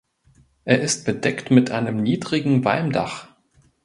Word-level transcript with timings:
Er 0.65 0.81
ist 0.81 1.05
bedeckt 1.05 1.51
mit 1.51 1.69
einem 1.69 1.97
niedrigen 1.97 2.65
Walmdach. 2.65 3.27